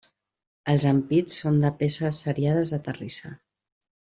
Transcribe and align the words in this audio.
Els 0.73 0.85
ampits 0.91 1.37
són 1.43 1.61
de 1.65 1.71
peces 1.83 2.23
seriades 2.27 2.73
de 2.77 2.81
terrissa. 2.89 3.37